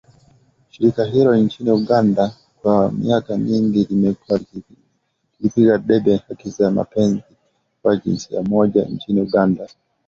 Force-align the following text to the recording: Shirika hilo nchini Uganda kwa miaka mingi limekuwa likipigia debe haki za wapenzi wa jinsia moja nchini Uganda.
Shirika 0.69 1.05
hilo 1.05 1.35
nchini 1.35 1.71
Uganda 1.71 2.31
kwa 2.61 2.91
miaka 2.91 3.37
mingi 3.37 3.83
limekuwa 3.83 4.39
likipigia 4.53 5.77
debe 5.77 6.17
haki 6.29 6.49
za 6.49 6.69
wapenzi 6.69 7.23
wa 7.83 7.95
jinsia 7.97 8.41
moja 8.41 8.83
nchini 8.85 9.21
Uganda. 9.21 9.67